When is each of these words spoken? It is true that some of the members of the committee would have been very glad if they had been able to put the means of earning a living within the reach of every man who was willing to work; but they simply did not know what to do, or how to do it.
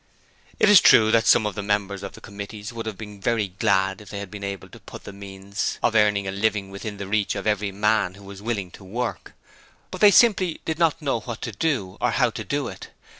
It 0.57 0.67
is 0.67 0.81
true 0.81 1.11
that 1.11 1.27
some 1.27 1.45
of 1.45 1.53
the 1.53 1.61
members 1.61 2.01
of 2.01 2.13
the 2.13 2.21
committee 2.21 2.65
would 2.73 2.87
have 2.87 2.97
been 2.97 3.21
very 3.21 3.49
glad 3.49 4.01
if 4.01 4.09
they 4.09 4.17
had 4.17 4.31
been 4.31 4.43
able 4.43 4.67
to 4.69 4.79
put 4.79 5.03
the 5.03 5.13
means 5.13 5.77
of 5.83 5.93
earning 5.93 6.27
a 6.27 6.31
living 6.31 6.71
within 6.71 6.97
the 6.97 7.05
reach 7.05 7.35
of 7.35 7.45
every 7.45 7.71
man 7.71 8.15
who 8.15 8.23
was 8.23 8.41
willing 8.41 8.71
to 8.71 8.83
work; 8.83 9.33
but 9.91 10.01
they 10.01 10.09
simply 10.09 10.59
did 10.65 10.79
not 10.79 11.03
know 11.03 11.19
what 11.19 11.43
to 11.43 11.51
do, 11.51 11.99
or 12.01 12.09
how 12.09 12.31
to 12.31 12.43
do 12.43 12.67
it. 12.67 12.89